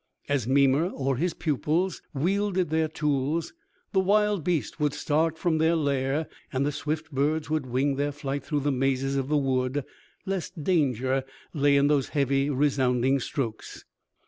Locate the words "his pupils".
1.17-2.01